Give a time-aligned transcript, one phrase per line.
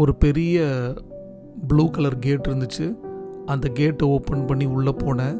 [0.00, 0.58] ஒரு பெரிய
[1.68, 2.94] blue colour gate இருந்துச்சு.
[3.46, 5.38] அந்த கேட்டை ஓப்பன் பண்ணி உள்ளே போனேன்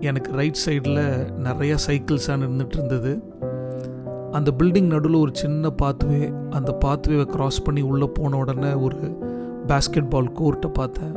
[0.00, 1.00] எனக்கு ரைட் சைடில்
[1.46, 3.12] நிறையா சைக்கிள்ஸாக நின்றுட்டு இருந்தது.
[4.32, 6.20] அந்த பில்டிங் நடுவில் ஒரு சின்ன பாத்வே
[6.50, 9.18] அந்த பாத்வேவை க்ராஸ் பண்ணி உள்ளே போன உடனே ஒரு
[9.66, 11.14] பேஸ்கெட் பால் கோர்ட்டை பார்த்தேன்.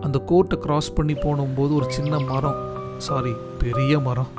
[0.00, 2.56] அந்த கோர்ட்டை க்ராஸ் பண்ணி போனும்போது ஒரு சின்ன மரம்
[2.98, 4.32] சாரி பெரிய மரம்.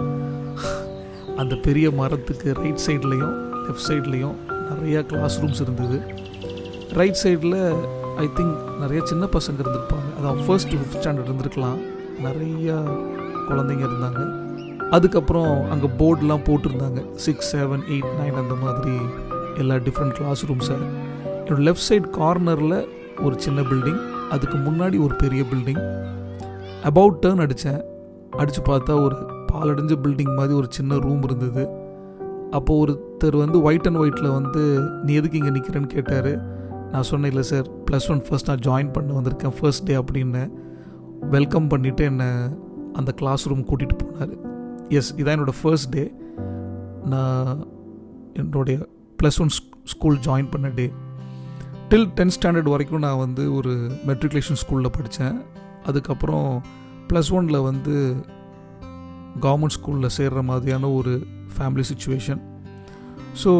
[1.36, 6.30] அந்த பெரிய மரத்துக்கு ரைட் சைட்லேயும் லெஃப்ட் சைட்லேயும் நிறையா கிளாஸ் ரூம்ஸ் இருந்தது.
[7.00, 7.58] ரைட் சைடில்
[8.24, 10.08] ஐ திங்க் நிறைய சின்ன பசங்க இருந்திருப்பாங்க.
[10.18, 11.80] அதான் ஃபர்ஸ்ட் ஃபிஃப்த் ஸ்டாண்டர்ட் இருந்திருக்கலாம்.
[12.26, 12.78] நிறையா
[13.50, 14.22] குழந்தைங்க இருந்தாங்க.
[14.96, 17.02] அதுக்கப்புறம் அங்கே போர்டெலாம் போட்டிருந்தாங்க.
[17.26, 18.96] சிக்ஸ் செவன் எயிட் நைன் அந்த மாதிரி
[19.58, 20.78] எல்லா டிஃப்ரெண்ட் கிளாஸ் ரூம்ஸை
[21.46, 22.78] என்னோடய லெஃப்ட் சைட் கார்னரில்
[23.24, 25.82] ஒரு சின்ன பில்டிங் அதுக்கு முன்னாடி ஒரு பெரிய பில்டிங்
[26.84, 27.82] அபவுட் டேர்ன் அடித்தேன்
[28.38, 29.16] அடித்து பார்த்தா ஒரு
[29.52, 31.64] பாலடைஞ்ச பில்டிங் மாதிரி ஒரு சின்ன ரூம் இருந்தது.
[32.52, 34.64] அப்போது ஒருத்தர் வந்து ஒயிட் அண்ட் ஒயிட்டில் வந்து
[35.04, 36.60] நீ எதுக்கு இங்கே நிற்கிறேன்னு கேட்டார்.
[36.92, 40.44] நான் சொன்னேன் இல்லை சார் ப்ளஸ் ஒன் ஃபர்ஸ்ட் நான் ஜாயின் பண்ண வந்திருக்கேன் ஃபர்ஸ்ட் டே அப்படின்னு.
[41.36, 42.30] வெல்கம் பண்ணிவிட்டு என்னை
[42.94, 44.34] அந்த கிளாஸ் ரூம் கூட்டிகிட்டு போனார்.
[44.98, 46.04] எஸ் இதான் என்னோடய ஃபர்ஸ்ட் டே
[47.14, 47.62] நான்
[48.34, 48.78] என்னுடைய
[49.20, 49.54] ப்ளஸ் ஒன்
[49.94, 50.86] ஸ்கூல் ஜாயின் பண்ண டே
[51.90, 53.72] டில் டென்த் ஸ்டாண்டர்ட் வரைக்கும் நான் வந்து ஒரு
[54.10, 55.38] மெட்ரிகுலேஷன் ஸ்கூலில் படித்தேன்
[55.86, 56.48] அதுக்கப்புறம்
[57.10, 57.96] ப்ளஸ் ஒனில் வந்து
[59.46, 61.14] கவர்மெண்ட் ஸ்கூலில் சேர்கிற மாதிரியான ஒரு
[61.56, 62.42] ஃபேமிலி சுச்சுவேஷன்
[63.44, 63.52] ஸோ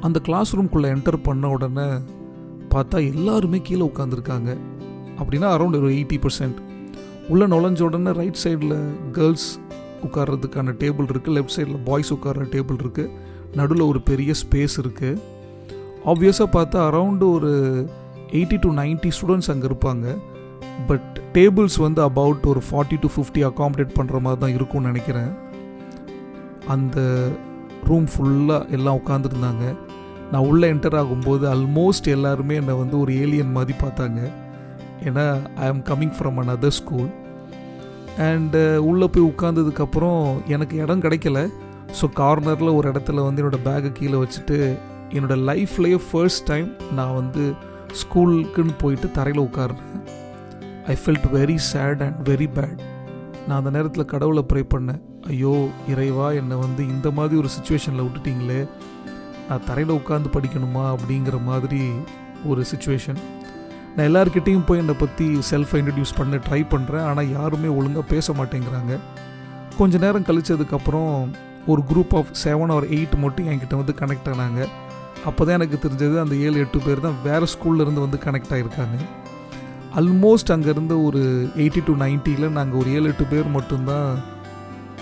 [0.00, 1.86] அந்த கிளாஸ் ரூம்குள்ளே என்டர் பண்ண உடனே
[2.74, 4.50] பார்த்தா எல்லாருமே கீழே உட்காந்துருக்காங்க
[5.20, 6.58] அப்படின்னா அரௌண்ட் ஒரு எயிட்டி பர்சன்ட்
[7.32, 8.76] உள்ளே நுழைஞ்ச உடனே ரைட் சைடில்
[9.16, 9.48] கேர்ள்ஸ்
[10.06, 13.12] உட்கார்றதுக்கான டேபிள் இருக்குது லெஃப்ட் சைடில் பாய்ஸ் உட்கார்ற டேபிள் இருக்குது
[13.58, 15.20] நடுவில் ஒரு பெரிய ஸ்பேஸ் இருக்குது
[16.10, 17.50] ஆப்வியஸாக பார்த்தா அரவுண்டு ஒரு
[18.38, 20.06] எயிட்டி டு நைன்ட்டி ஸ்டூடெண்ட்ஸ் அங்கே இருப்பாங்க.
[20.88, 25.30] பட் டேபிள்ஸ் வந்து அபவுட் ஒரு ஃபார்ட்டி டு ஃபிஃப்டி அகாமடேட் பண்ணுற மாதிரி தான் இருக்கும்னு நினைக்கிறேன்.
[26.74, 26.96] அந்த
[27.88, 29.64] ரூம் ஃபுல்லாக எல்லாம் உட்காந்துருந்தாங்க
[30.32, 34.20] நான் உள்ளே என்டர் ஆகும்போது ஆல்மோஸ்ட் எல்லாருமே என்னை வந்து ஒரு ஏலியன் மாதிரி பார்த்தாங்க.
[35.08, 35.24] ஏன்னா
[35.64, 37.10] I am coming from another school
[38.28, 40.22] and உள்ளே போய் உட்காந்ததுக்கப்புறம்
[40.54, 41.40] எனக்கு இடம் கிடைக்கல.
[41.98, 44.58] ஸோ கார்னரில் ஒரு இடத்துல வந்து என்னோடய பேக்கை கீழே வச்சுட்டு
[45.16, 46.68] என்னோடய லைஃப்லேயே ஃபர்ஸ்ட் டைம்
[46.98, 47.44] நான் வந்து
[48.02, 49.90] ஸ்கூலுக்குன்னு போயிட்டு தரையில் உட்காருனேன்
[50.92, 52.78] I felt very sad and very bad
[53.46, 55.02] நான் அந்த நேரத்தில் கடவுளை ப்ரே பண்ணேன்.
[55.32, 55.54] ஐயோ
[55.92, 58.60] இறைவா என்னை வந்து இந்த மாதிரி ஒரு சுச்சுவேஷனில் விட்டுட்டிங்களே.
[59.48, 61.82] நான் தரையில் உட்காந்து படிக்கணுமா அப்படிங்கிற மாதிரி
[62.50, 63.20] ஒரு சுச்சுவேஷன்
[63.94, 68.92] நான் எல்லாருக்கிட்டேயும் போய் என்னை பற்றி செல்ஃபை இன்ட்ரடியூஸ் பண்ண ட்ரை பண்ணுறேன் ஆனால் யாருமே ஒழுங்காக பேச மாட்டேங்கிறாங்க.
[69.78, 71.14] கொஞ்ச நேரம் கழிச்சதுக்கப்புறம்
[71.72, 74.60] ஒரு group of seven or eight மட்டும் என்கிட்ட வந்து கனெக்ட் ஆனாங்க.
[75.28, 78.98] அப்போ தான் எனக்கு தெரிஞ்சது அந்த ஏழு எட்டு பேர் தான் வேறு ஸ்கூல்லேருந்து வந்து கனெக்ட் ஆகிருக்காங்க
[80.00, 81.20] ஆல்மோஸ்ட் அங்கேருந்து ஒரு
[81.62, 84.08] எயிட்டி டு நைன்ட்டியில் நாங்கள் ஒரு ஏழு எட்டு பேர் மட்டும்தான்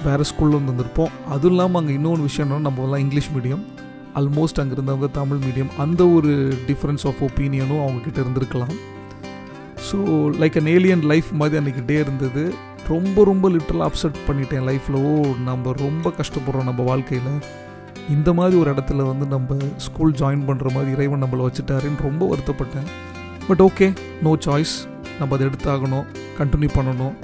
[0.06, 1.12] வேறு ஸ்கூலில் வந்து வந்திருப்போம்.
[1.34, 3.62] அதுவும் இல்லாமல் அங்கே இன்னொன்று விஷயம் நம்ம எல்லாம் இங்கிலீஷ் மீடியம்
[4.18, 6.32] ஆல்மோஸ்ட் அங்கே இருந்தவங்க தமிழ் மீடியம் அந்த ஒரு
[6.68, 8.74] டிஃப்ரென்ஸ் ஆஃப் ஒப்பீனியனும் அவங்கக்கிட்ட இருந்திருக்கலாம்.
[9.88, 9.98] So
[10.42, 12.44] like an alien life மாதிரி அன்றைக்கி டே இருந்தது.
[12.88, 15.12] ரொம்ப ரொம்ப லிட்டரலாக அப்செட் பண்ணிட்டேன் லைஃப்பில் ஓ
[15.48, 17.32] நம்ம ரொம்ப கஷ்டப்படுறோம் நம்ம வாழ்க்கையில்.
[18.14, 22.88] இந்த மாதிரி ஒரு இடத்துல வந்து நம்ம ஸ்கூல் ஜாயின் பண்ணுற மாதிரி இறைவன் நம்மளை வச்சுட்டாருன்னு ரொம்ப வருத்தப்பட்டேன்.
[23.48, 23.88] பட் ஓகே
[24.26, 24.74] நோ சாய்ஸ்
[25.18, 26.06] நம்ம அதை எடுத்தாகணும்
[26.40, 27.14] கண்டினியூ பண்ணணும்.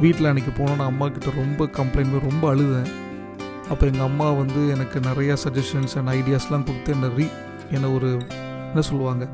[0.00, 2.90] வீட்டில் அன்றைக்கி போனோன்னா அம்மாக்கிட்ட ரொம்ப கம்ப்ளைண்ட் ரொம்ப அழுதேன்.
[3.70, 7.26] அப்போ எங்கள் அம்மா வந்து எனக்கு நிறையா சஜஷன்ஸ் அண்ட் ஐடியாஸ்லாம் கொடுத்து என்னை ரீ
[7.70, 8.10] என்னை ஒரு
[8.68, 9.24] என்ன சொல்லுவாங்க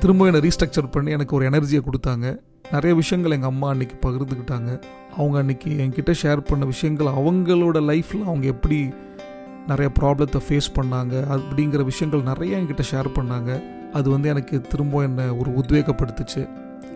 [0.00, 2.26] திரும்ப என்னை ரீஸ்ட்ரக்சர் பண்ணி எனக்கு ஒரு எனர்ஜியை கொடுத்தாங்க.
[2.72, 4.70] நிறைய விஷயங்கள் எங்கள் அம்மா அன்றைக்கி பகிர்ந்துக்கிட்டாங்க.
[5.16, 8.78] அவங்க அன்றைக்கி என்கிட்ட ஷேர் பண்ண விஷயங்கள் அவங்களோட லைஃப்பில் அவங்க எப்படி
[9.66, 13.50] நிறைய ப்ராப்ளத்தை ஃபேஸ் பண்ணாங்க அப்படிங்கிற விஷயங்கள் நிறைய என்கிட்ட ஷேர் பண்ணாங்க.
[13.92, 16.42] அது வந்து எனக்கு திரும்ப என்னை ஒரு உத்வேகப்படுத்துச்சு.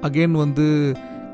[0.02, 0.66] அகெயின் வந்து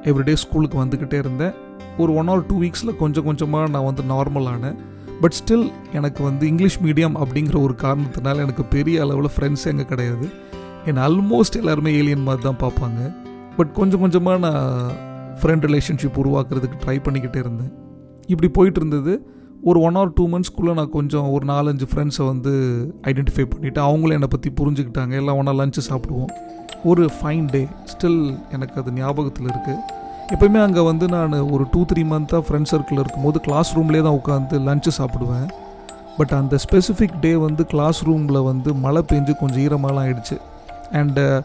[0.02, 1.54] எவ்ரிடே ஸ்கூலுக்கு வந்துக்கிட்டே இருந்தேன்.
[1.98, 4.76] ஒரு ஒன் ஆர் டூ வீக்ஸில் கொஞ்சம் கொஞ்சமாக நான் வந்து நார்மலானேன்
[5.22, 5.66] பட் ஸ்டில்
[5.98, 10.26] எனக்கு வந்து இங்கிலீஷ் மீடியம் அப்படிங்கிற ஒரு காரணத்தினால எனக்கு பெரிய அளவில் ஃப்ரெண்ட்ஸ் எங்கே கிடையாது.
[10.86, 13.00] என்னை ஆல்மோஸ்ட் எல்லாருமே ஏலியன் மாதிரி தான் பார்ப்பாங்க.
[13.56, 14.90] பட் கொஞ்சம் கொஞ்சமாக நான்
[15.40, 17.72] ஃப்ரெண்ட் ரிலேஷன்ஷிப் உருவாக்குறதுக்கு ட்ரை பண்ணிக்கிட்டே இருந்தேன்.
[18.26, 19.14] இப்படி போயிட்டு இருந்தது.
[19.70, 22.52] ஒரு ஒன் ஆர் டூ மந்த்ஸ்க்குள்ளே நான் கொஞ்சம் ஒரு நாலஞ்சு ஃப்ரெண்ட்ஸை வந்து
[23.10, 25.12] ஐடென்டிஃபை பண்ணிவிட்டு அவங்களும் என்னை பற்றி புரிஞ்சுக்கிட்டாங்க.
[25.20, 26.32] எல்லாம் ஒன்றா லஞ்சு சாப்பிடுவோம்.
[26.90, 27.62] ஒரு ஃபைன் டே
[27.92, 28.22] ஸ்டில்
[28.54, 29.82] எனக்கு அது ஞாபகத்தில் இருக்குது
[30.30, 34.58] எப்போயுமே அங்கே வந்து நான் ஒரு டூ த்ரீ மந்த்தாக ஃப்ரெண்ட் சர்க்கிள் இருக்கும்போது கிளாஸ் ரூம்லேயே தான் உட்காந்து
[34.68, 35.48] லஞ்சு சாப்பிடுவேன்.
[36.18, 40.36] பட் அந்த ஸ்பெசிஃபிக் டே வந்து கிளாஸ் ரூமில் வந்து மழை பெஞ்சு கொஞ்சம் ஈரமாலாம் ஆகிடுச்சு
[41.00, 41.40] அண்டு uh,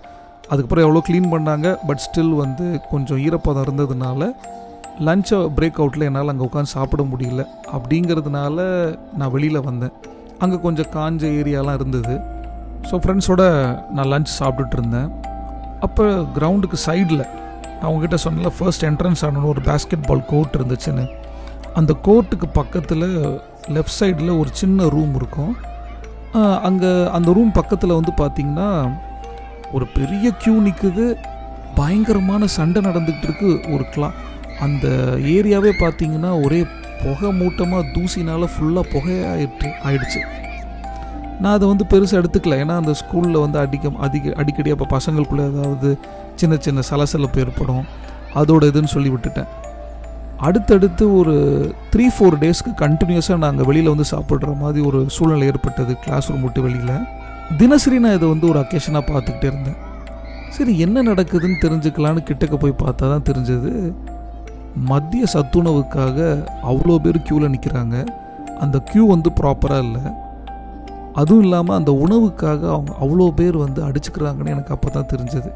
[0.52, 4.30] அதுக்கப்புறம் எவ்வளோ க்ளீன் பண்ணாங்க பட் ஸ்டில் வந்து கொஞ்சம் ஈரப்பதம் இருந்ததுனால
[5.08, 7.42] லஞ்சை பிரேக் அவுட்டில் என்னால் அங்கே உட்காந்து சாப்பிட முடியல.
[7.76, 8.58] அப்படிங்கிறதுனால
[9.20, 9.94] நான் வெளியில் வந்தேன்.
[10.44, 12.16] அங்கே கொஞ்சம் காஞ்ச ஏரியாலாம் இருந்தது.
[12.90, 13.44] ஸோ ஃப்ரெண்ட்ஸோட
[13.98, 15.10] நான் லஞ்ச் சாப்பிட்டுட்டு இருந்தேன்.
[15.88, 16.06] அப்போ
[16.38, 17.26] கிரவுண்டுக்கு சைடில்
[17.80, 21.06] நான் உங்ககிட்ட சொன்னல ஃபர்ஸ்ட் என்ட்ரன்ஸ் ஆடணும் ஒரு பேஸ்கெட் பால் கோர்ட் இருந்துச்சுன்னு.
[21.80, 23.08] அந்த கோர்ட்டுக்கு பக்கத்தில்
[23.76, 25.54] லெஃப்ட் சைடில் ஒரு சின்ன ரூம் இருக்கும்.
[26.68, 28.70] அங்கே அந்த ரூம் பக்கத்தில் வந்து பார்த்திங்கன்னா
[29.76, 31.06] ஒரு பெரிய க்யூ நிற்குது
[31.80, 34.10] பயங்கரமான சண்டை நடந்துக்கிட்டு இருக்கு ஒரு கிளா
[34.66, 34.88] அந்த
[35.36, 36.62] ஏரியாவே பார்த்தீங்கன்னா ஒரே
[37.04, 40.22] புகை மூட்டமாக தூசினால் ஃபுல்லாக புகையாயிட்டு ஆயிடுச்சு.
[41.42, 42.58] நான் அதை வந்து பெருசாக எடுத்துக்கல.
[42.64, 45.90] ஏன்னா அந்த ஸ்கூலில் வந்து அடிக்க அதிக அடிக்கடி அப்போ பசங்களுக்குள்ளே ஏதாவது
[46.42, 47.86] சின்ன சின்ன சலசலப்பு ஏற்படும்.
[48.42, 49.50] அதோட இதுன்னு சொல்லி விட்டுட்டேன்.
[50.48, 51.36] அடுத்தடுத்து ஒரு
[51.94, 56.62] த்ரீ ஃபோர் டேஸ்க்கு கண்டினியூஸாக நாங்கள் வெளியில் வந்து சாப்பிட்ற மாதிரி ஒரு சூழ்நிலை ஏற்பட்டது கிளாஸ் ரூம் விட்டு
[56.66, 57.06] வெளியில்.
[57.62, 59.80] தினசரி நான் இதை வந்து ஒரு அக்கேஷனாக பார்த்துக்கிட்டே இருந்தேன்.
[60.58, 63.72] சரி என்ன நடக்குதுன்னு தெரிஞ்சுக்கலான்னு கிட்டக்க போய் பார்த்தா தான் தெரிஞ்சது.
[64.92, 66.18] மத்திய சத்துணவுக்காக
[66.72, 67.96] அவ்வளோ பேர் க்யூவில் நிற்கிறாங்க
[68.64, 70.04] அந்த க்யூ வந்து ப்ராப்பராக இல்லை.
[71.22, 75.50] அதுவும் இல்லாமல் அந்த உணவுக்காக அவங்க அவ்வளோ பேர் வந்து அடிச்சுக்கிறாங்கன்னு எனக்கு அப்போ தான் தெரிஞ்சது.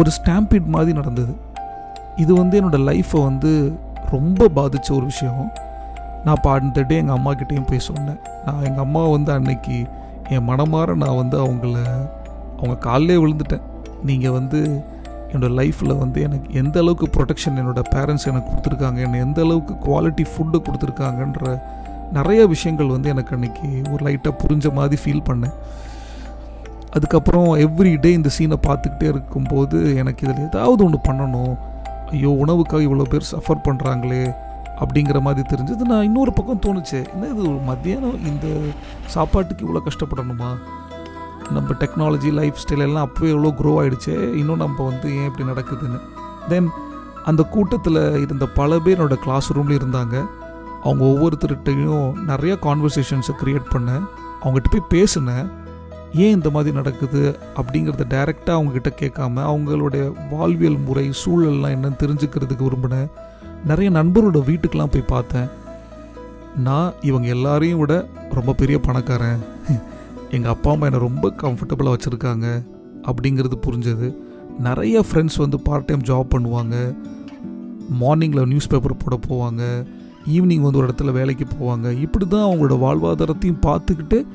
[0.00, 1.34] ஒரு ஸ்டாம்பிட் மாதிரி நடந்தது.
[2.22, 3.52] இது வந்து என்னோடய லைஃப்பை வந்து
[4.14, 5.46] ரொம்ப பாதித்த ஒரு விஷயம்.
[6.24, 8.20] நான் இப்போ அந்த டே எங்கள் அம்மாக்கிட்டேயும் போய் சொன்னேன்.
[8.46, 9.76] நான் எங்கள் அம்மா வந்து அன்னைக்கு
[10.34, 11.74] என் மனமாற நான் வந்து அவங்கள
[12.58, 13.64] அவங்க காலிலே விழுந்துட்டேன்.
[14.10, 14.60] நீங்கள் வந்து
[15.32, 20.24] என்னோடய லைஃப்பில் வந்து எனக்கு எந்த அளவுக்கு ப்ரொடெக்ஷன் என்னோடய பேரண்ட்ஸ் எனக்கு கொடுத்துருக்காங்க என்னை எந்த அளவுக்கு குவாலிட்டி
[20.32, 21.46] ஃபுட்டு கொடுத்துருக்காங்கன்ற
[22.18, 25.56] நிறைய விஷயங்கள் வந்து எனக்கு அன்றைக்கி ஒரு லைட்டாக புரிஞ்ச மாதிரி ஃபீல் பண்ணேன்.
[26.96, 31.54] அதுக்கப்புறம் எவ்ரி டே இந்த சீனை பார்த்துக்கிட்டே இருக்கும்போது எனக்கு இதில் ஏதாவது ஒன்று பண்ணணும்.
[32.14, 34.24] ஐயோ உணவுக்காக இவ்வளோ பேர் சஃபர் பண்ணுறாங்களே
[34.82, 35.82] அப்படிங்கிற மாதிரி தெரிஞ்சது.
[35.92, 38.46] நான் இன்னொரு பக்கம் தோணுச்சு என்ன இது ஒரு மத்தியானம் இந்த
[39.14, 40.50] சாப்பாட்டுக்கு இவ்வளோ கஷ்டப்படணுமா?
[41.56, 46.00] நம்ம டெக்னாலஜி லைஃப் ஸ்டைல் எல்லாம் அப்போவே எவ்வளோ க்ரோ ஆகிடுச்சே இன்னும் நம்ம வந்து ஏன் இப்படி நடக்குதுன்னு.
[46.50, 46.70] தென்
[47.30, 50.16] அந்த கூட்டத்தில் இருந்த பல பேர் என்னோடய கிளாஸ் ரூமில் இருந்தாங்க.
[50.86, 54.04] அவங்க ஒவ்வொருத்தர்கிட்டையும் நிறைய கான்வர்சேஷன்ஸை க்ரியேட் பண்ணேன்
[54.42, 55.46] அவங்ககிட்ட போய் பேசினேன்
[56.14, 57.22] ஏன் இந்த மாதிரி நடக்குது
[57.56, 63.08] அப்படிங்கிறத டைரெக்டாக அவங்கக்கிட்ட கேட்காம அவங்களுடைய வாழ்வியல் முறை சூழல்லாம் என்னன்னு தெரிஞ்சுக்கிறதுக்கு விரும்பினேன்
[63.64, 65.48] நிறைய நண்பரோட வீட்டுக்கெலாம் போய் பார்த்தேன்.
[66.56, 67.94] நான் இவங்க எல்லாரையும் விட
[68.30, 69.42] ரொம்ப பெரிய பணக்காரன்.
[70.30, 72.46] எங்கள் அப்பா அம்மா என்னை ரொம்ப கம்ஃபர்டபுளாக வச்சுருக்காங்க
[73.02, 74.08] அப்படிங்கிறது புரிஞ்சது.
[74.58, 76.76] நிறைய ஃப்ரெண்ட்ஸ் வந்து பார்ட் டைம் ஜாப் பண்ணுவாங்க.
[78.00, 79.62] மார்னிங்கில் நியூஸ் பேப்பர் போட போவாங்க.
[80.32, 82.00] ஈவினிங் வந்து ஒரு இடத்துல வேலைக்கு போவாங்க.
[82.00, 84.26] இப்படி தான் அவங்களோட வாழ்வாதாரத்தையும் பார்த்துக்கிட்டு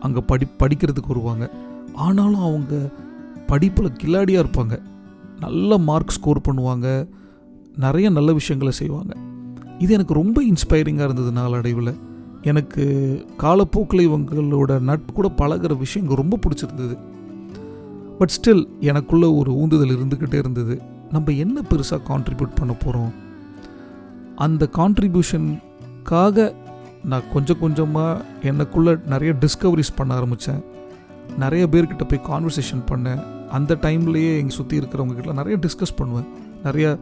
[0.00, 1.50] அங்கே படி படிக்கிறதுக்கு வருவாங்க.
[1.94, 2.90] ஆனாலும் அவங்க
[3.46, 4.82] படிப்பில் கில்லாடியாக இருப்பாங்க.
[5.40, 7.08] நல்ல மார்க் ஸ்கோர் பண்ணுவாங்க.
[7.76, 9.16] நிறைய நல்ல விஷயங்களை செய்வாங்க.
[9.78, 11.94] இது எனக்கு ரொம்ப இன்ஸ்பைரிங்காக இருந்தது நாளடைவில்.
[12.42, 12.84] எனக்கு
[13.36, 16.98] காலப்போக்கில் இவங்களோட நட்பு கூட பழகிற விஷயங்கள் ரொம்ப பிடிச்சிருந்தது.
[18.18, 20.82] பட் ஸ்டில் எனக்குள்ளே ஒரு ஊந்துதல் இருந்துக்கிட்டே இருந்தது.
[21.10, 23.22] நம்ம என்ன பெருசாக கான்ட்ரிபியூட் பண்ண போகிறோம்
[24.36, 26.54] அந்த கான்ட்ரிபியூஷனுக்காக
[27.04, 30.64] நான் கொஞ்சம் கொஞ்சமாக எனக்குள்ளே நிறைய டிஸ்கவரிஸ் பண்ண ஆரம்பித்தேன்
[31.38, 33.22] நிறைய பேர்கிட்ட போய் கான்வர்சேஷன் பண்ணேன்.
[33.50, 36.26] அந்த டைம்லேயே எங்கள் சுற்றி இருக்கிறவங்கக்கிட்ட நிறைய டிஸ்கஸ் பண்ணுவேன்.
[36.64, 36.98] நிறைய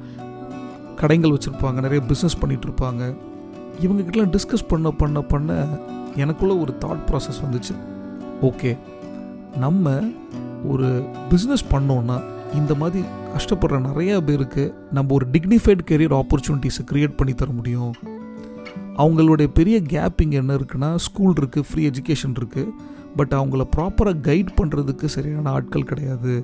[0.96, 3.14] கடைகள் வச்சுருப்பாங்க நிறைய பிஸ்னஸ் பண்ணிகிட்ருப்பாங்க
[3.80, 5.66] இவங்கக்கிட்டலாம் டிஸ்கஸ் பண்ண பண்ண பண்ண
[6.16, 7.74] எனக்குள்ள ஒரு தாட் ப்ராசஸ் வந்துச்சு.
[8.42, 8.78] ஓகே
[9.58, 10.00] நம்ம
[10.64, 12.22] ஒரு பிஸ்னஸ் பண்ணோன்னா
[12.54, 14.64] இந்த மாதிரி கஷ்டப்படுற நிறையா பேருக்கு
[14.96, 17.92] நம்ம ஒரு டிக்னிஃபைட் கெரியர் ஆப்பர்ச்சுனிட்டிஸை க்ரியேட் பண்ணி தர முடியும்.
[19.02, 22.72] அவங்களுடைய பெரிய கேப் இங்கே என்ன இருக்குன்னா ஸ்கூல் இருக்குது ஃப்ரீ எஜுகேஷன் இருக்குது
[23.18, 26.34] பட் அவங்கள ப்ராப்பராக கைட் பண்ணுறதுக்கு சரியான ஆட்கள் கிடையாது.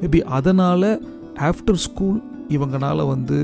[0.00, 0.88] மேபி அதனால்
[1.50, 2.18] ஆஃப்டர் ஸ்கூல்
[2.56, 3.38] இவங்களால வந்து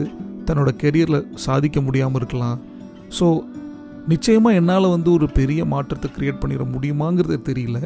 [0.49, 2.59] தன்னோட கெரியரில் சாதிக்க முடியாமல் இருக்கலாம்.
[3.19, 3.27] ஸோ
[4.13, 7.79] நிச்சயமாக என்னால் வந்து ஒரு பெரிய மாற்றத்தை க்ரியேட் பண்ணிட முடியுமாங்கிறது தெரியல.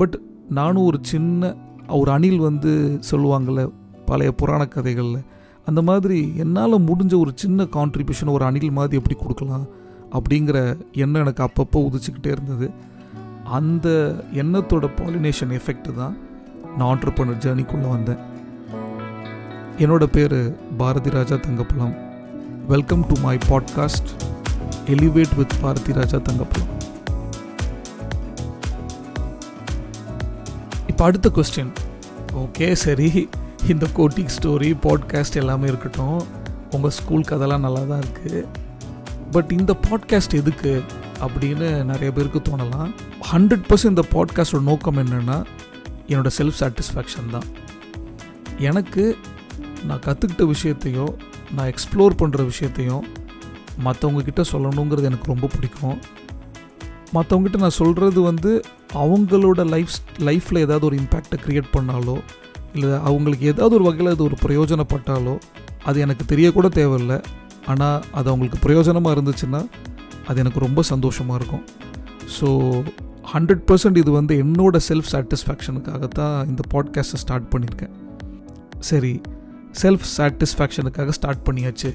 [0.00, 0.16] பட்
[0.58, 1.52] நானும் ஒரு சின்ன
[1.98, 2.72] ஒரு அணில் வந்து
[3.10, 3.62] சொல்லுவாங்கள்ல
[4.10, 5.20] பழைய புராண கதைகளில்.
[5.68, 9.66] அந்த மாதிரி என்னால் முடிஞ்ச ஒரு சின்ன கான்ட்ரிபியூஷன் ஒரு அணில் மாதிரி எப்படி கொடுக்கலாம்
[10.18, 10.58] அப்படிங்கிற
[11.02, 12.68] எண்ணம் எனக்கு அப்பப்போ உதிச்சுக்கிட்டே இருந்தது.
[13.58, 13.88] அந்த
[14.42, 16.16] எண்ணத்தோட பாலினேஷன் எஃபெக்ட் தான்
[16.78, 18.20] நான் ஆண்டர்பனர் ஜேர்னிக்குள்ளே வந்தேன்.
[19.84, 20.38] என்னோட பேர்
[20.76, 21.94] Bharathi Raja Thangapazham.
[22.72, 24.10] Welcome to my podcast
[24.86, 26.72] elevate with Bharathi Raja Thangapazham.
[30.86, 31.72] இப்போ அடுத்த கொஸ்டின்
[32.42, 33.28] ஓகே சரி.
[33.68, 36.26] இந்த கோட்டிங் ஸ்டோரி பாட்காஸ்ட் எல்லாமே இருக்கட்டும்.
[36.70, 38.46] உங்கள் ஸ்கூல் கதெல்லாம் நல்லா தான் இருக்குது
[39.30, 40.82] பட் இந்த பாட்காஸ்ட் எதுக்கு
[41.20, 42.90] அப்படின்னு நிறைய பேருக்கு தோணலாம்.
[43.32, 45.44] ஹண்ட்ரட் பர்சன்ட் இந்த பாட்காஸ்டோட நோக்கம் என்னென்னா
[46.08, 47.44] என்னோடய செல்ஃப் சாட்டிஸ்ஃபேக்ஷன் தான்.
[48.58, 49.16] எனக்கு
[49.84, 51.16] நான் கற்றுக்கிட்ட விஷயத்தையும்
[51.52, 53.04] நான் எக்ஸ்ப்ளோர் பண்ணுற விஷயத்தையும்
[53.84, 55.98] மற்றவங்கக்கிட்ட சொல்லணுங்கிறது எனக்கு ரொம்ப பிடிக்கும்.
[57.14, 58.62] மற்றவங்ககிட்ட நான் சொல்கிறது வந்து
[58.92, 62.20] அவங்களோட லைஃப் லைஃப்பில் ஏதாவது ஒரு இம்பேக்டை க்ரியேட் பண்ணாலோ
[62.76, 65.34] இல்லை அவங்களுக்கு ஏதாவது ஒரு வகையில் அது ஒரு பிரயோஜனப்பட்டாலோ
[65.88, 67.18] அது எனக்கு தெரியக்கூட தேவையில்லை.
[67.72, 69.60] ஆனால் அது அவங்களுக்கு பிரயோஜனமாக இருந்துச்சுன்னா
[70.28, 71.64] அது எனக்கு ரொம்ப சந்தோஷமாக இருக்கும்.
[72.36, 72.48] ஸோ
[73.32, 77.94] ஹண்ட்ரட் பர்சன்ட் இது வந்து என்னோடய செல்ஃப் சாட்டிஸ்ஃபேக்ஷனுக்காக தான் இந்த பாட்காஸ்ட்டை ஸ்டார்ட் பண்ணியிருக்கேன்
[78.90, 79.12] சரி
[79.82, 81.90] செல்ஃப் சாட்டிஸ்ஃபேக்ஷனுக்காக ஸ்டார்ட் பண்ணியாச்சு.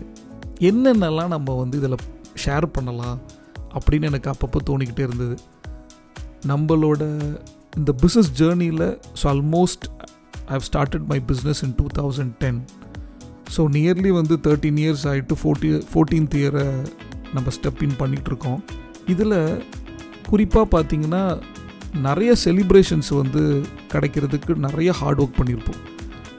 [0.70, 1.98] என்னென்னலாம் நம்ம வந்து இதில்
[2.44, 3.18] ஷேர் பண்ணலாம்
[3.78, 5.36] அப்படின்னு எனக்கு அப்பப்போ தோணிக்கிட்டே இருந்தது.
[6.52, 7.02] நம்மளோட
[7.80, 8.88] இந்த பிஸ்னஸ் ஜேர்னியில்
[9.22, 9.86] so almost
[10.48, 12.60] I have started my business in two thousand ten
[13.56, 16.66] so nearly வந்து தேர்ட்டீன் இயர்ஸ் ஆகிட்டு ஃபோர்ட்டி ஃபோர்டீன்த் இயரை
[17.36, 18.60] நம்ம ஸ்டெப் இன் பண்ணிகிட்ருக்கோம்
[19.14, 19.38] இதில்
[20.30, 21.24] குறிப்பாக பார்த்தீங்கன்னா
[22.08, 23.42] நிறைய செலிப்ரேஷன்ஸ் வந்து
[23.94, 25.82] கிடைக்கிறதுக்கு நிறைய ஹார்ட் ஒர்க் பண்ணியிருப்போம்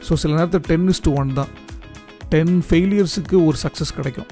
[0.06, 1.52] ஸோ சில நேரத்தில் டென் இஸ் டு ஒன் தான்.
[2.32, 4.28] டென் ஃபெயிலியர்ஸுக்கு ஒரு சக்ஸஸ் கிடைக்கும்.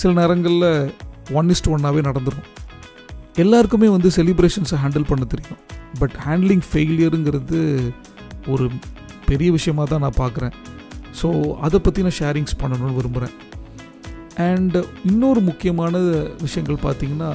[0.00, 0.70] சில நேரங்களில்
[1.38, 2.46] ஒன் இஸ் டு ஒன்னாகவே நடந்துடும்
[3.42, 5.60] எல்லாருக்குமே வந்து செலிப்ரேஷன்ஸை ஹேண்டில் பண்ண தெரியும்.
[5.98, 7.60] பட் ஹேண்ட்லிங் ஃபெயிலியருங்கிறது
[8.54, 8.66] ஒரு
[9.28, 10.54] பெரிய விஷயமாக தான் நான் பார்க்குறேன்.
[11.20, 11.28] ஸோ
[11.66, 13.34] அதை பற்றின ஷேரிங்ஸ் பண்ணணும்னு விரும்புகிறேன்
[14.48, 14.76] அண்ட்
[15.10, 15.98] இன்னொரு முக்கியமான
[16.46, 17.30] விஷயங்கள் பார்த்திங்கன்னா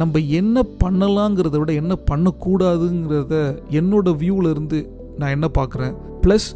[0.00, 3.34] நம்ம என்ன பண்ணலாங்கிறத விட என்ன பண்ணக்கூடாதுங்கிறத
[3.80, 4.78] என்னோடய வியூவில் இருந்து
[5.20, 5.94] நான் என்ன பார்க்குறேன்.
[6.24, 6.48] ப்ளஸ்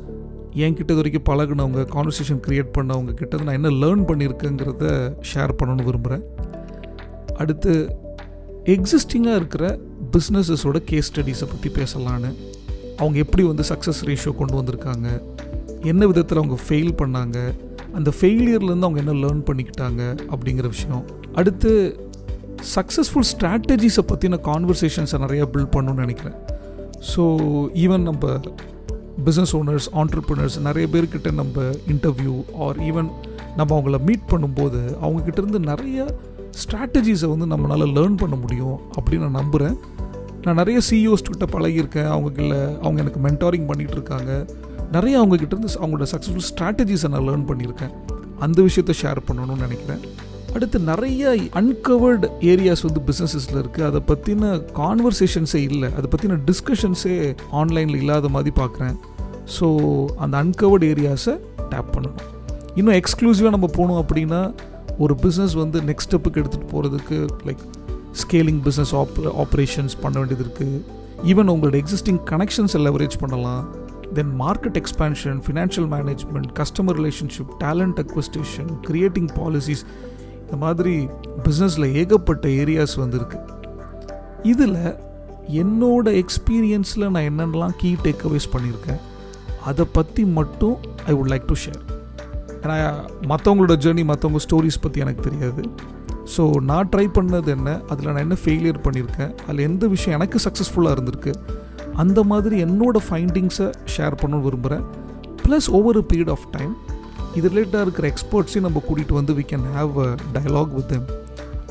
[0.64, 4.84] என்கிட்ட இது வரைக்கும் பழகினவங்க கான்வர்சேஷன் க்ரியேட் பண்ணவங்க கிட்ட நான் என்ன லேர்ன் பண்ணியிருக்கேங்கிறத
[5.30, 6.24] ஷேர் பண்ணணும்னு விரும்புகிறேன்
[7.42, 7.72] அடுத்து
[8.74, 9.64] எக்ஸிஸ்டிங்காக இருக்கிற
[10.14, 12.30] பிஸ்னஸஸோட கேஸ் ஸ்டடீஸை பற்றி பேசலான்னு.
[12.96, 15.08] அவங்க எப்படி வந்து சக்ஸஸ் ரேஷியோ கொண்டு வந்திருக்காங்க?
[15.90, 17.38] என்ன விதத்தில் அவங்க ஃபெயில் பண்ணாங்க?
[17.94, 20.02] அந்த ஃபெயிலியர்லேருந்து அவங்க என்ன லேர்ன் பண்ணிக்கிட்டாங்க?
[20.32, 21.04] அப்படிங்கிற விஷயம்.
[21.34, 21.70] அடுத்து
[22.74, 26.36] சக்ஸஸ்ஃபுல் ஸ்ட்ராட்டஜிஸை பற்றின கான்வர்சேஷன்ஸை நிறையா பில்ட் பண்ணணும்னு நினைக்கிறேன்.
[27.12, 27.22] ஸோ
[27.84, 28.40] ஈவன் நம்ம
[29.24, 31.62] பிஸ்னஸ் ஓனர்ஸ் ஆண்டர்பிரினர்ஸ் நிறைய பேர்கிட்ட நம்ம
[31.92, 32.34] இன்டர்வியூ
[32.66, 33.08] ஆர் ஈவன்
[33.56, 36.06] நம்ம அவங்கள மீட் பண்ணும்போது அவங்கக்கிட்டேருந்து நிறைய
[36.62, 39.76] ஸ்ட்ராட்டஜிஸை வந்து நம்மளால் லேர்ன் பண்ண முடியும் அப்படின்னு நான் நம்புகிறேன்
[40.46, 42.10] நான் நிறைய சிஇஓஸ் கிட்ட பழகியிருக்கேன்.
[42.14, 44.32] அவங்கக்கிட்ட அவங்க எனக்கு மென்டாரிங் பண்ணிகிட்டு இருக்காங்க
[44.96, 47.92] நிறைய அவங்கக்கிட்டேருந்து அவங்களோட சக்ஸஸ்ஃபுல் ஸ்ட்ராட்டஜிஸை நான் லேர்ன் பண்ணியிருக்கேன்.
[48.44, 50.02] அந்த விஷயத்த ஷேர் பண்ணணும்னு நினைக்கிறேன்.
[50.54, 55.88] அடுத்து நிறைய அன்கவர்டு ஏரியாஸ் வந்து பிஸ்னஸஸில் இருக்குது அதை பற்றின கான்வர்சேஷன்ஸே இல்லை.
[55.98, 57.16] அதை பற்றின டிஸ்கஷன்ஸே
[57.60, 58.96] ஆன்லைனில் இல்லாத மாதிரி பார்க்குறேன்
[59.56, 59.66] ஸோ
[60.24, 61.34] அந்த அன்கவர்டு ஏரியாஸை
[61.72, 62.22] டேப் பண்ணணும்.
[62.78, 64.40] இன்னும் எக்ஸ்க்ளூசிவாக நம்ம போகணும் அப்படின்னா
[65.04, 67.64] ஒரு பிஸ்னஸ் வந்து நெக்ஸ்ட் ஸ்டெப்புக்கு எடுத்துகிட்டு போகிறதுக்கு like
[68.22, 70.78] scaling business of operations பண்ண வேண்டியது இருக்குது
[71.32, 73.62] ஈவன் உங்களோட எக்ஸிஸ்டிங் கனெக்ஷன்ஸை லெவரேஜ் பண்ணலாம்.
[74.16, 79.82] Then market expansion financial management customer relationship talent acquisition creating policies
[80.42, 80.94] இந்த மாதிரி
[81.46, 83.38] பிஸ்னஸில் ஏகப்பட்ட ஏரியாஸ் வந்திருக்கு.
[84.52, 84.78] இதில்
[85.62, 89.02] என்னோட எக்ஸ்பீரியன்ஸில் நான் என்னென்னலாம் கீ டேக்அவேஸ் பண்ணியிருக்கேன்
[89.70, 90.76] அதை பற்றி மட்டும்
[91.10, 91.82] I would like to share
[92.62, 92.76] ஏன்னா
[93.32, 95.62] மற்றவங்களோட ஜேர்னி மற்றவங்க ஸ்டோரிஸ் பற்றி எனக்கு தெரியாது.
[96.34, 97.70] ஸோ நான் ட்ரை பண்ணது என்ன?
[97.92, 101.32] அதில் நான் என்ன ஃபெயிலியர் பண்ணியிருக்கேன் அதில் எந்த விஷயம் எனக்கு சக்ஸஸ்ஃபுல்லாக இருந்திருக்கு?
[102.02, 104.84] அந்த மாதிரி என்னோட ஃபைண்டிங்ஸை ஷேர் பண்ணணும்னு விரும்புகிறேன்
[105.44, 106.72] plus over period of time
[107.38, 111.06] இது ரிலேட்டடாக இருக்கிற எக்ஸ்பர்ட்ஸையும் நம்ம கூட்டிகிட்டு வந்து we can have a dialogue with them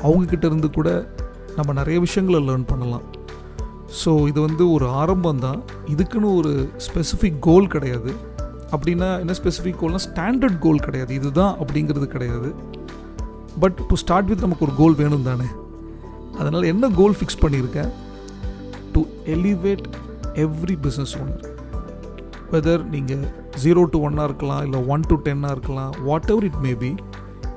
[0.06, 0.88] அவங்கக்கிட்ட இருந்து கூட
[1.58, 3.04] நம்ம நிறைய விஷயங்களை லேர்ன் பண்ணலாம்.
[4.00, 5.60] ஸோ இது வந்து ஒரு ஆரம்பம் தான்.
[5.94, 6.52] இதுக்குன்னு ஒரு
[6.86, 8.12] ஸ்பெசிஃபிக் கோல் கிடையாது.
[8.74, 11.12] அப்படின்னா என்ன ஸ்பெசிஃபிக் கோல்னால் ஸ்டாண்டர்ட் கோல் கிடையாது.
[11.20, 12.50] இதுதான் அப்படிங்கிறது கிடையாது.
[13.60, 15.44] பட் டு ஸ்டார்ட் வித் நமக்கு ஒரு கோல் வேணும் தானே?
[16.38, 17.92] அதனால் என்ன கோல் ஃபிக்ஸ் பண்ணியிருக்கேன்
[18.92, 19.86] to elevate
[20.34, 21.44] every business owner
[22.52, 23.28] whether நீங்கள்
[23.62, 25.94] ஜீரோ டு ஒன்னாக இருக்கலாம் இல்லை ஒன் டு டென்னாக இருக்கலாம்
[26.30, 26.94] whatever it may be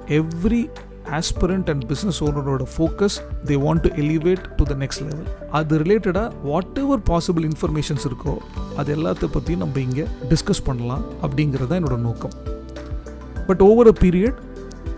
[0.08, 0.70] every
[1.10, 6.32] aspirant and business ஓனரோட focus they want to elevate to the next level அது ரிலேட்டடாக
[6.44, 8.38] வாட் எவர் பாசிபிள் இன்ஃபர்மேஷன்ஸ் இருக்கோ
[8.76, 12.32] அது எல்லாத்த பற்றியும் நம்ம இங்கே டிஸ்கஸ் பண்ணலாம் அப்படிங்கிறது தான் என்னோட நோக்கம்.
[13.48, 14.49] பட் ஓவர் அ பீரியட்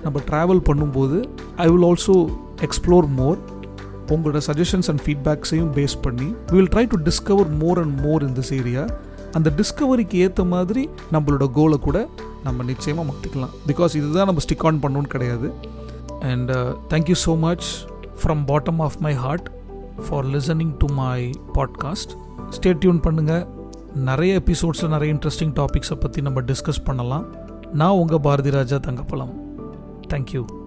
[0.04, 3.38] நம்ம ட்ராவல் பண்ணும்போது I will also explore more
[4.08, 8.54] உங்களோட சஜஷன்ஸ் அண்ட் ஃபீட்பேக்ஸையும் பேஸ் பண்ணி will try to discover more and more in this
[8.54, 8.86] area
[9.32, 12.10] அந்த டிஸ்கவரிக்கு ஏற்ற மாதிரி நம்மளோட கோலை கூட
[12.44, 15.52] நம்ம நிச்சயமாக மாற்றிக்கலாம் பிகாஸ் இதுதான் நம்ம ஸ்டிக் ஆன் பண்ணணும்னு கிடையாது.
[16.20, 16.52] And
[16.90, 17.86] thank you so much
[18.24, 19.52] from bottom of my heart
[20.10, 22.16] for listening to my podcast
[22.50, 23.48] stay tune பண்ணுங்கள்
[23.96, 27.26] நிறைய எபிசோட்ஸில் நிறைய இன்ட்ரெஸ்டிங் டாபிக்ஸை பற்றி நம்ம டிஸ்கஸ் பண்ணலாம்.
[27.74, 28.78] நான் உங்கள் பாரதி ராஜா
[30.12, 30.61] தங்கப்பலம் தேங்க்யூ